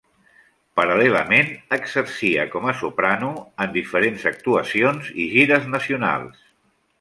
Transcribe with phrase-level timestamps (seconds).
[0.79, 3.29] Paral·lelament, exercia com a soprano
[3.67, 6.43] en diferents actuacions i gires nacionals.